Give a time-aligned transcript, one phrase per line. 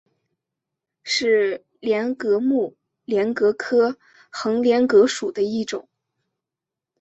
[1.03, 3.95] 是帘蛤目帘蛤科
[4.31, 5.87] 横帘蛤属的一种。